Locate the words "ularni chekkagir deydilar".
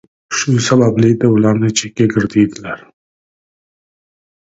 1.35-2.85